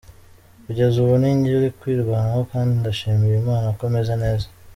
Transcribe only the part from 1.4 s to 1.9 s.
uri